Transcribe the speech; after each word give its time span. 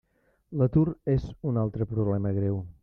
L'atur 0.61 0.85
és 1.17 1.29
un 1.51 1.63
altre 1.67 1.91
problema 1.95 2.35
greu. 2.43 2.63